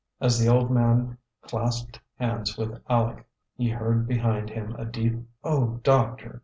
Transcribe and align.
As 0.19 0.39
the 0.39 0.47
old 0.49 0.71
man 0.71 1.19
clasped 1.43 1.99
hands 2.15 2.57
with 2.57 2.81
Aleck, 2.87 3.23
he 3.55 3.69
heard 3.69 4.07
behind 4.07 4.49
him 4.49 4.75
a 4.79 4.83
deep, 4.83 5.13
"O 5.43 5.79
Doctor!" 5.83 6.39